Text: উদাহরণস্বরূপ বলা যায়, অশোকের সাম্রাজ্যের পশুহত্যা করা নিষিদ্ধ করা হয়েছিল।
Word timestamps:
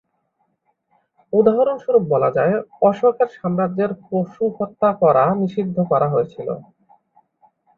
উদাহরণস্বরূপ 1.33 2.03
বলা 2.13 2.29
যায়, 2.31 2.55
অশোকের 2.81 3.29
সাম্রাজ্যের 3.37 3.91
পশুহত্যা 4.03 4.89
করা 5.01 5.23
নিষিদ্ধ 5.41 5.77
করা 5.91 6.07
হয়েছিল। 6.09 6.47